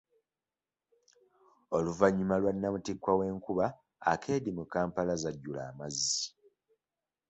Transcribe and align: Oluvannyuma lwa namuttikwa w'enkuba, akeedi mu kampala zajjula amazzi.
Oluvannyuma 1.77 2.35
lwa 2.41 2.51
namuttikwa 2.53 3.11
w'enkuba, 3.19 3.65
akeedi 4.11 4.49
mu 4.57 4.63
kampala 4.73 5.13
zajjula 5.21 5.61
amazzi. 5.71 6.21